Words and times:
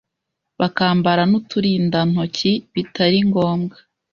bakambara 0.59 1.21
n’uturindantoki 1.31 2.51
bitari 2.73 3.19
ngombwa 3.29 3.77